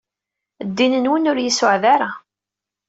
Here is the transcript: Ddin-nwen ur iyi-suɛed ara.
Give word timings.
Ddin-nwen 0.67 1.29
ur 1.31 1.37
iyi-suɛed 1.39 1.83
ara. 1.93 2.09